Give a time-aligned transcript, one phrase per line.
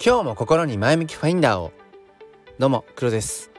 [0.00, 1.72] 今日も心に前向きファインダーを。
[2.56, 3.50] どうも黒です。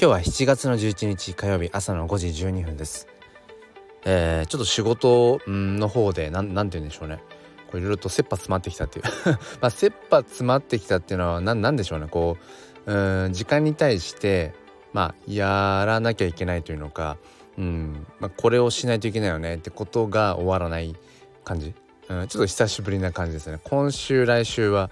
[0.00, 3.08] 今日は7月の11日火曜日朝の5時12分です。
[4.04, 7.18] えー、ちょっと仕事の方でなんなんて言うんでしょうね。
[7.68, 9.06] こういろいろと切羽詰まってきたっていう。
[9.60, 12.06] まあ切羽詰まってきたっていうのは何でしょうね。
[12.06, 12.36] こ
[12.86, 14.54] ううん時間に対して
[14.92, 17.16] まあやらなきゃいけないというのか
[17.58, 19.56] うんまあ、これをしないといけないよね。
[19.56, 20.94] ってことが終わらない
[21.42, 21.74] 感じ、
[22.08, 23.58] うん、ちょっと久しぶりな感じですね。
[23.64, 24.90] 今週来週は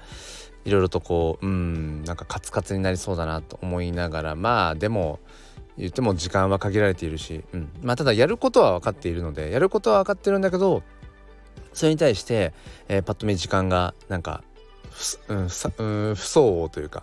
[0.64, 5.20] いろいろとこううんなんかカツカツになりそうだなと思いながらまあでも
[5.78, 10.82] 言っても時間は限られているし、うん、まあただやることは分かっているのでやることは分かってるんだけど
[11.72, 12.52] それに対して、
[12.88, 14.42] えー、パッと見時間がなんか
[14.90, 15.34] 不,、う
[16.12, 17.02] ん、不相応というか、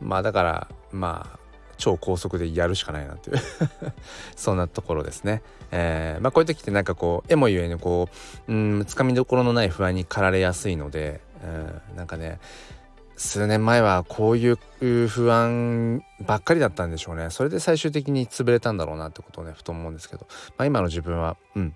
[0.00, 1.38] うん、まあだからまあ
[1.76, 3.36] 超高速でやるしかないなっていう
[4.36, 5.42] そんなところですね。
[5.72, 8.08] えー、まあこういう時ってなんかこう絵もゆえにこ
[8.48, 12.38] ううんつかみどころのない不安に駆られやすいので、うん、なんかね
[13.16, 14.58] 数年前はこういう
[15.08, 17.30] 不安ばっかりだったんでしょうね。
[17.30, 21.74] それで最終的に潰れたんだろうなってことをねふと思うんですけど、まあ、今の自分はうん。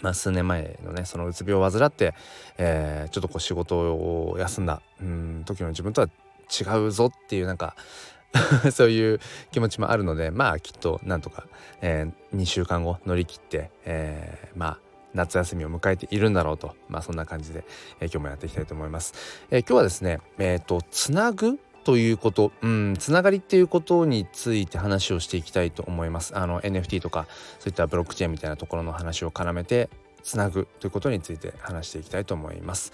[0.00, 2.14] まあ、数年前のねそのうつ病を患って、
[2.58, 4.82] えー、ちょっとこう仕事を休んだ。
[5.00, 7.74] うん時の自分とは違うぞっていうなんか
[8.72, 11.46] そういう気持ちもあるのでまあきっとなんとか、
[11.80, 14.78] えー、2週間後乗り切って、えー、まあ
[15.14, 17.64] 夏休みを迎えているんだろうとまあそんな感じで、
[18.00, 19.14] えー、今日もやっていきたいと思います。
[19.50, 26.36] えー、今日はですねえっ、ー、とつなぐということ、うん、つながりっていうことについて話をしていきたいと思います。
[26.36, 27.26] あの NFT とか
[27.60, 29.90] そういったブロックチェーンみたいなところの話を絡めて
[30.22, 32.92] つなぐということについて話していきたいと思います。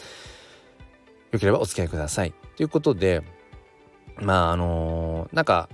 [1.30, 2.34] よければお付き合いください。
[2.56, 3.22] ということで
[4.20, 5.68] まああのー、なんか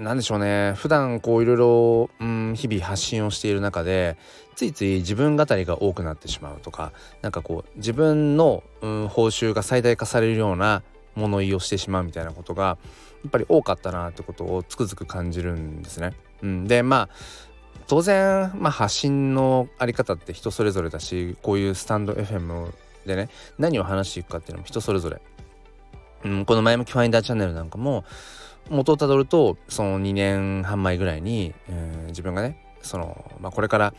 [0.00, 2.10] なんでしょうね普段こういろいろ、
[2.54, 4.16] 日々発信をしている中で
[4.56, 10.82] ついつい自分語りが多くなってしまうとかなんかこう自分の、うん、報酬が最大化されるような
[11.14, 12.78] 物言いをしてしまうみたいなことが
[13.22, 16.14] やっぱり多かったなってことをつくづく感じるんですね。
[16.42, 17.08] うん、でまあ
[17.86, 22.72] 当然、まあ、発信のあり方って人それぞれだしこういうスタンド FM
[23.04, 23.28] でね
[23.58, 25.20] 何を話していくかっていうのも人それぞれ
[26.24, 28.04] うん、この前向きファインダーチャンネルなんかも
[28.68, 33.94] 元をたどるとその2年半前ぐらいに、えー、自分がねその、まあ、これから、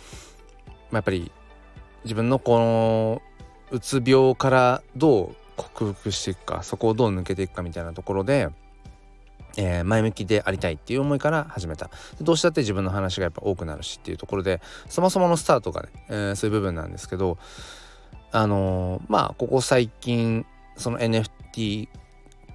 [0.67, 1.31] まあ、やっぱり
[2.03, 3.21] 自分のこの
[3.71, 8.49] うつ病からどう克服していくかそこをどう抜けていくかみたいなところで、
[9.57, 11.89] えー、前向きでありたいっていう思いから始めた。
[12.21, 17.37] どうしたって自分の話がやっぱ多くなるしっていうところでそもそものスタートがね、えー、そういう部分なんですけど
[18.31, 20.45] あのー、まあここ最近
[20.77, 21.87] その NFT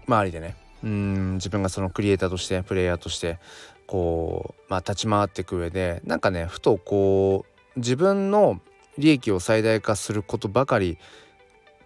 [0.06, 3.38] 周りでねうん自分がそのクリエイターとしてプレイヤーとして
[3.86, 7.44] こう、まあ、立ち回っていく上でなんかねふとこ
[7.76, 8.60] う自分の
[8.98, 10.98] 利益を最大化することばかり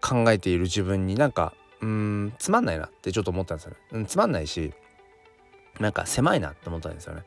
[0.01, 3.77] 考えている自分になんかうんつまんないなってちょっと思ったんですよね。
[3.93, 4.73] うん、つまんないし
[5.79, 7.23] なんか狭いなって思ったんですよね。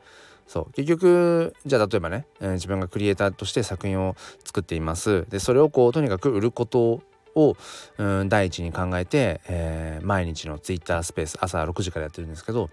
[0.46, 4.14] そう結局じゃあ例えばね、えー、自分がクリエイターとして作品を
[4.44, 7.00] 作っていますでそれをこうとにかく売ること
[7.34, 7.56] を、
[7.98, 12.70] うん、第一に考えて、えー、毎日のツイッタースペース朝6時からやってるんですけど、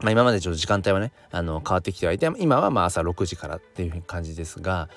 [0.00, 4.88] まあ、今までちょっと時間帯はねあの変わってきてはいて今はまあ朝6時からっていう感じですが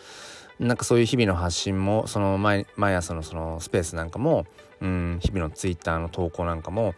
[0.60, 4.46] なんかそういう日々の発信もその毎朝のそのスペースなんかも、
[4.82, 6.96] うん、日々のツイッターの投稿なんかも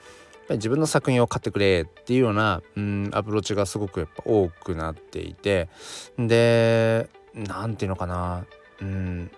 [0.50, 5.70] 自分の作品を買ってくれっていうような、うん、アプローチがすごくやっぱ多くなっていて
[6.18, 8.46] で何て言うのかな、
[8.82, 9.32] うん、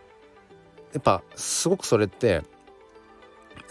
[0.94, 2.44] やっぱすごくそれって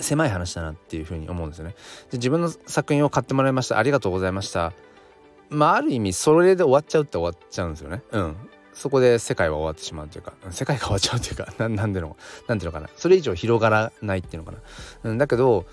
[0.00, 1.74] 狭い話だなっていうふに思うんですよね。
[2.10, 4.72] で自分の作品を買ってもらいましたありがとうございました。
[5.48, 8.02] まあある意味それで終わっちゃうって終わっちゃうんですよね。
[8.12, 8.36] うん。
[8.72, 12.16] そこで世界は終わってしまうというか世界が終わっちゃうというか ななんでの
[12.46, 15.10] なんていうのかなそれ以上広がらないっていうのかな。
[15.10, 15.66] うん、だけど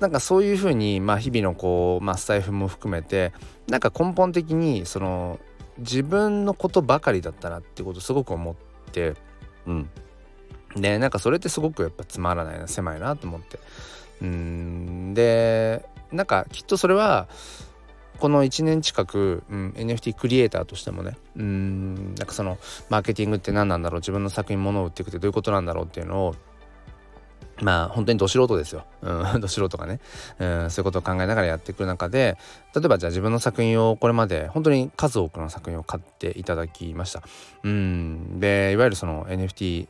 [0.00, 3.32] なんかそういうふうに、まあ、日々のこう、まあ、スタイフも含めて
[3.68, 5.40] なんか根本的にその
[5.78, 8.54] 自分のことばかりだったなってことすごく思っ
[8.92, 9.14] て
[9.66, 9.90] うん
[10.76, 13.58] でなんかそれってすごくやっぱつまらないな狭いなと思って
[14.20, 17.28] うんでなんかきっとそれは
[18.18, 22.58] この1年近く、うん、NFT クリエイターとしてもねうんなんかその
[22.90, 26.34] マーケティングって何なんだろう自分の作品物を売っていくってどういうことなんだろうっていうのを
[27.60, 28.84] まあ本当にど素人ですよ。
[29.02, 30.00] うん、 ど素人がね、
[30.38, 32.36] うん、そういうことを考えながらやっていく中で
[32.74, 37.22] 例えばじゃあ自分の作品をこれまで本当に数多くの作品を買っていただきました。
[37.62, 39.88] うんでいわゆるその NFT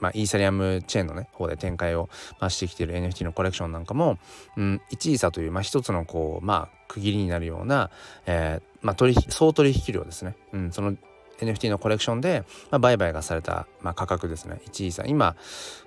[0.00, 2.08] まあ、イーサリアムチェーンのね方で展開を、
[2.40, 4.18] まあ、してきている NFT のコレクションなんかも、
[4.56, 7.90] うん、1位差という、まあ、一つのこうまあ区切りになるような、
[8.26, 10.94] えーまあ、取引総取引量ですね、うん、その
[11.40, 14.60] NFT のコレクションで、まあ、売買がされた、まあ、価格ですね。
[14.66, 15.34] 1イーサ今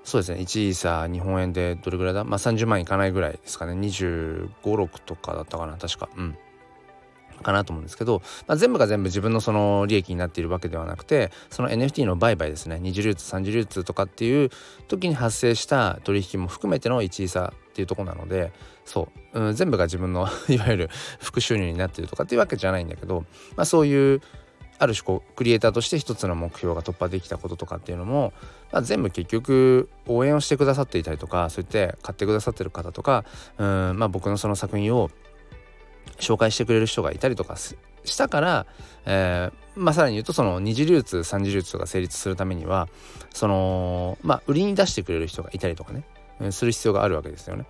[0.04, 0.40] そうですね。
[0.42, 2.26] 1イーサ日本円でどれぐらいだ？
[2.26, 3.72] まあ30万いかないぐらいですかね。
[3.72, 5.78] 2 5 6とかだったかな。
[5.78, 6.10] 確か。
[6.18, 6.38] うん。
[7.44, 12.80] かなと思うんですけど、まあ、全部が全部自分のその利益になっているわけではなくてその NFT の売買ですね。
[12.80, 14.50] 二次流通三次流通とかっていう
[14.88, 18.52] 時に発生した取引も含めての1イーサっていうとこなので
[18.86, 20.90] そう、うん、全部が自分の いわゆる
[21.20, 23.26] 副収入になってるとかっていうわけじゃないんだけど、
[23.56, 24.22] まあ、そういう
[24.80, 28.34] ある種こうクリエイターとして一つの目標が突破できたこととかっていうのも、
[28.72, 33.26] まあ、全部結局応援をしてくださっていたりとかそうやって買ってくださってる方とか
[33.58, 35.10] うん、まあ、僕のその作品を
[36.20, 37.74] 紹介してくれる人がいたりとかし
[38.18, 38.66] たから、
[39.06, 42.88] えー、まあ、さらに言うとその二次流通三次流通が成立するためには
[43.34, 46.04] そのまあ売りに出してくれる人がいたりとかね、
[46.52, 47.66] する必要があるわけですよね。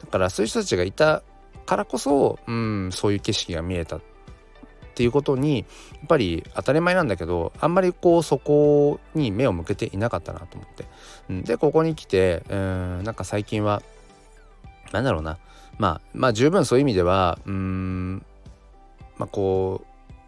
[0.00, 1.22] だからそういう人たちがいた
[1.66, 4.00] からこそ、うん、そういう景色が見えたっ
[4.94, 5.64] ていうことにや
[6.04, 10.84] っぱり当たり前なんだけどあんまりこうそこに目を向けていなかったなと思って、
[11.44, 13.82] でここに来てうんなんか最近は
[14.92, 15.38] なんだろうな
[15.78, 18.24] まあまあ十分そういう意味ではうん
[19.16, 20.22] まあこう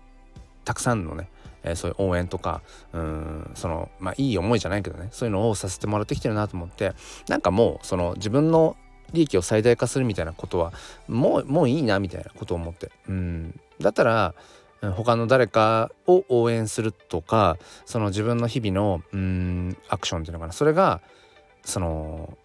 [0.64, 1.28] たくさんのね
[1.66, 2.62] えー、そういう応援とか
[2.92, 6.92] うんそのまあいい思いじゃないけどねそういうのをさせてもらってきてるなと思って
[7.28, 8.76] なんかもうその自分の
[9.12, 10.72] 利益を最大化するみたいなことは
[11.08, 14.34] もうもういいなみたいなことを思ってうんだったら
[14.92, 17.56] 他の誰かを応援するとか
[17.86, 21.00] その自分の日々のうんアクションっていうのかなそれが
[21.64, 22.36] その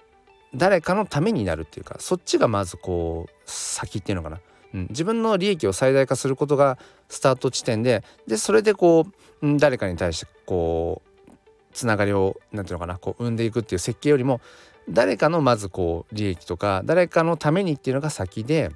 [0.55, 4.39] 誰かのためになるっていうかそっちがまずこう先っていうのかな、
[4.73, 9.07] うん、自分の利益を最大化することがスタート地点ででそれでこ
[9.41, 11.31] う、誰かに対してこう
[11.71, 14.41] つながりを何て言うのかなこう生んでいくっていう設計よりも
[14.89, 18.71] 誰かのまずこう利益とか誰かのためにっていうのが先で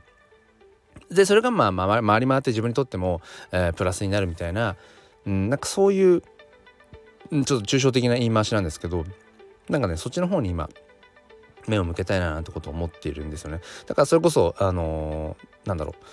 [1.09, 3.21] でそれがまあ、まあ、回り回って自分にとっても、
[3.51, 4.75] えー、プラスになるみたいな、
[5.25, 9.05] うん、なんかそういうちょっと抽象的な言い回しなんですけど
[9.69, 10.69] なんかねそっちの方に今
[11.67, 13.61] 目を向けたいななんてことを思っているんですよね。
[13.87, 16.03] だからそれこそあのー、なんだろう。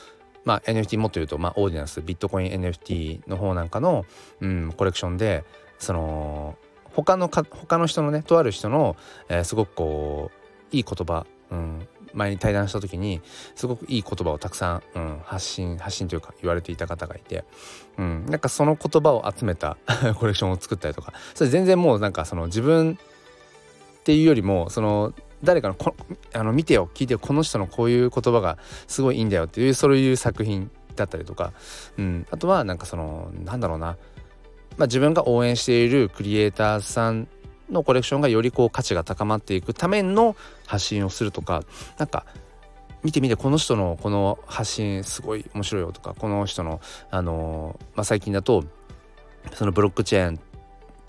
[0.44, 4.06] まあ NFT もっと言うと、まあ、オーディナンスビットコイン NFT の方なんかの、
[4.41, 5.44] うん、コレクションで
[5.79, 6.56] その
[6.94, 8.97] 他のか他の人のねとある人の、
[9.29, 10.31] えー、すごくこ
[10.73, 13.20] ういい言葉、うん、前に対談した時に
[13.55, 17.44] すごくいい言葉をたくさん、うん、発信発信というか言われていた方がいて、
[17.99, 19.76] うん、なんかその言葉を集めた
[20.19, 22.99] コレクションを作ったりとかそれ全然もうなんかその自分
[24.00, 25.94] っていうよりもその誰かのこ
[26.32, 31.52] あの見てよ聞いてよこの人のこういう言葉がすごいいいんだよっていうそういう作品だったりとか、
[31.98, 33.96] うん、あとはなんかそのなんだろうな、
[34.76, 37.28] まあ、自分が応援しているクリエイターさん
[37.70, 41.62] のコレクションがよりこう価値が高まっていくための発信をするとか。
[41.98, 42.26] なんか
[43.02, 48.64] 見て見てこの人のこの発信すごい面白いよとかこの人のあの、まあ、最近だと
[49.54, 50.40] そのブロックチェーン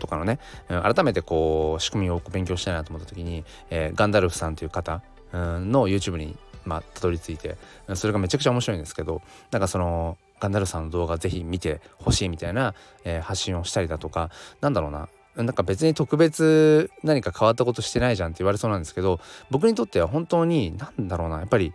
[0.01, 5.01] とかのね改めてこう仕組みを勉強したいなと思った時に、えー、ガンダルフさんという方
[5.33, 7.57] の YouTube にまあたどり着いて
[7.95, 9.21] それがめちゃくちゃ面白いんですけど
[9.51, 12.73] なんかそのガンダルフさんの動画ぜひ見てほしいみたいな、
[13.05, 19.19] えー、発信をしたりだとかなんだろうななんか別に特別何か変わったことしてないじゃんって言われそうなんですけど
[19.49, 21.73] 僕にとっては本当に何だろうなやっぱり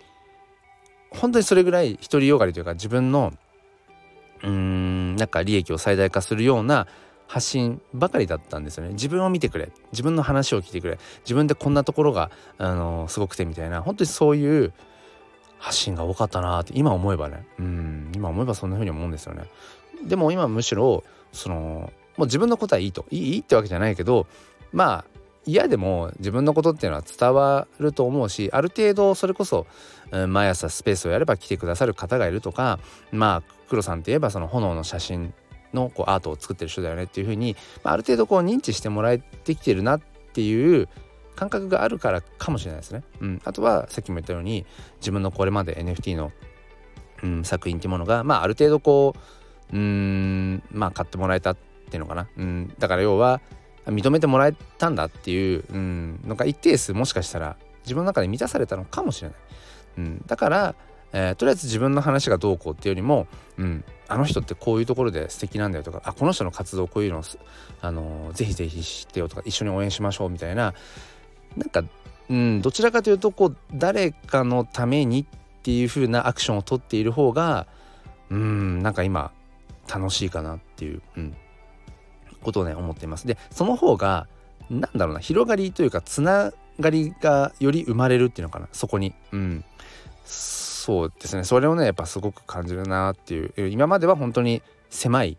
[1.11, 3.33] 本当にそれぐらい独りよがりというか自分の
[4.43, 6.87] うーんなんか利益を最大化するような
[7.27, 8.93] 発信ばかりだったんですよね。
[8.93, 9.71] 自分を見てくれ。
[9.93, 10.99] 自分の話を聞いてくれ。
[11.25, 13.83] 自分でこんなところが、あのすごくてみたいな。
[13.83, 14.73] 本当にそういう
[15.59, 17.47] 発信が多かったなって今思えばね。
[17.59, 18.13] うん。
[18.15, 19.45] 今思えばそんな風に思うんですよね。
[20.05, 23.07] でも今むしろそのもう自分のことはいいと。
[23.11, 24.27] いいってわけじゃないけど
[24.73, 29.67] まあ嫌でも自分のことっていうのは伝わると思うしある程度それこそ、
[30.11, 32.81] うん、毎朝スペースをやれば来てくださる方がいるとか
[33.13, 35.33] まあ黒さんって言えばその炎の写真
[35.75, 40.01] のこうアートを作ってる人だよねっていうふうに、まあ、ある程度こう認知してもらえてきてるなっ
[40.33, 40.89] ていう
[41.35, 43.03] 感覚があるからかもしれないですね。
[43.21, 44.65] うん、あとはさっきも言ったように
[45.01, 46.33] 自分のこれまで NFT の、
[47.23, 49.15] うん、作品っていうものが、まあ、ある程度こ
[49.73, 51.57] ううんまあ買ってもらえたっ
[51.91, 53.41] ていうのかな、うん、だから要は
[53.87, 59.39] 認めてもらえたんだっていう、うん、のが一定数もしかしたら自分の中で満たされたのかもしれない。
[59.99, 60.75] うん、だから、
[61.13, 67.23] えー、とりあえず自分の話がどうこうっていうよりも、うん、あの人ってこういうところで素敵なんだよとかあこの人の活動こういうの
[67.81, 70.75] あのー、ぜひぜひ知ってよとか一緒に応援しましょうみたいな。
[71.57, 71.83] なんか、
[72.29, 75.27] うん、どちらかというとこう誰かのためにっ
[75.63, 77.67] ていう風なアクションをとっている方が
[78.31, 79.33] うんなんか今
[79.93, 81.37] 楽しいかなっていう、うん、
[82.43, 83.27] ことをね思っています。
[83.27, 84.29] でその方が
[84.69, 89.15] なんだろうな広がりというかつながりがより生まれるっていうのかなそこに。
[89.33, 89.65] うん。
[90.87, 91.43] そうですね。
[91.43, 93.69] それをねやっぱすごく感じるなっていう。
[93.71, 95.37] 今までは本当に狭い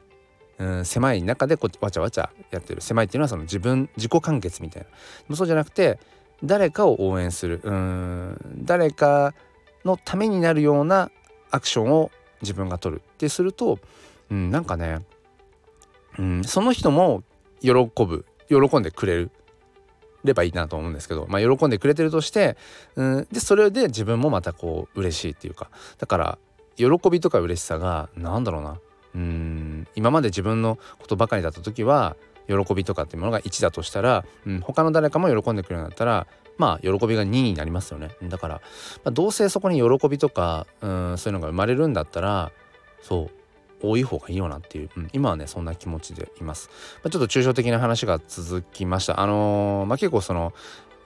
[0.60, 2.82] うん狭い中でこうわちゃわちゃやってる。
[2.82, 4.90] 狭いっていうのはその自分自己完結みたいな。
[4.90, 4.96] で
[5.30, 6.00] もそうじゃなくて
[6.44, 7.62] 誰かを応援する。
[7.64, 9.34] うん誰か
[9.86, 11.12] のためになるような
[11.50, 12.12] アクションを
[12.42, 13.80] 自分が取るってすると、
[14.30, 15.06] うん、なんかね、
[16.20, 17.24] うん、その人も
[17.62, 18.26] 喜ぶ。
[18.50, 19.32] 喜んでくれる。
[20.24, 22.58] ればいいなと思うんですけど、まあ、喜んでくれてるとして、
[22.96, 26.38] うん、でそれで自分もまたこう嬉しいっていうかだから
[26.76, 28.80] 喜びとか嬉しさが何だろうな
[29.16, 32.16] うん今まで自分のことばかりだった時は
[32.48, 38.10] 喜びとかっていうものが1だとしたら、うん、他の誰かも喜んでくれるようになったらまあ喜びが2になりますよね。
[38.24, 38.56] だから、
[39.04, 42.52] まあ、どうせそこに喜びとかうんそういうのが生まれるんだったら
[43.02, 43.37] そう
[43.82, 46.70] 多い方がいいよなっていう、うん、今はねそんな気持ちでいます、
[47.04, 49.20] まあ、ちょっと抽象的な話が続きました。
[49.20, 50.54] あのー、まあ結構その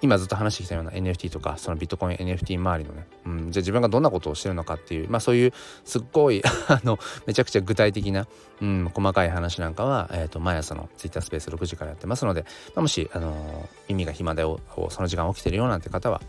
[0.02, 5.54] 今ずっと話してきたような NFT とかそのビットコイン NFT 周りのね、うん、じゃあ自分がどんなことをしてるのかっていうまあそういう
[5.86, 6.98] すっごい あの
[7.28, 8.28] めちゃくちゃ具体的な、
[8.62, 14.60] うん、細かい話なんかは、えーと、毎朝の Twitter スペース6時からやってますので、まあ、もし、あのー、耳が暇でそ
[15.02, 16.22] の時間起きてるよなんて方は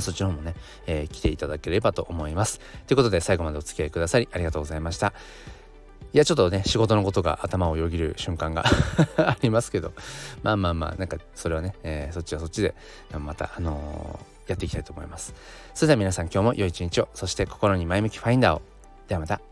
[0.00, 0.54] そっちの方もね、
[0.86, 2.60] えー、来ていただければと思います。
[2.86, 5.12] ということで最後までお付き合いくださりありがとうございました。
[6.12, 8.64] いやちょっとね仕事のことが頭をよぎる瞬間が
[9.16, 9.92] ありますけど
[10.42, 12.74] まあまあまあなんかそれはね、えー、そっちはそっちで
[13.18, 15.34] またあのー、やっていきたいと思います。
[15.74, 18.62] それでは皆さん今日も良い一日をそして心に前向きファインダーを
[19.08, 19.51] ではまた。